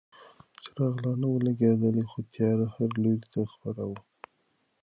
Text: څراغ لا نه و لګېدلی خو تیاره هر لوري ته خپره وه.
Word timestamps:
څراغ 0.63 0.95
لا 1.03 1.11
نه 1.21 1.27
و 1.31 1.35
لګېدلی 1.47 2.03
خو 2.09 2.19
تیاره 2.33 2.65
هر 2.75 2.89
لوري 3.03 3.23
ته 3.33 3.39
خپره 3.53 3.83
وه. 3.89 3.99